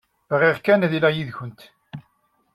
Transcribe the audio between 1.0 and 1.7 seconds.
yid-went.